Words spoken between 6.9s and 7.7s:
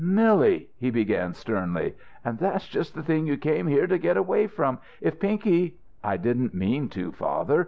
father.